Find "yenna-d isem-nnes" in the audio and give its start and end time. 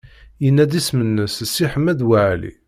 0.43-1.35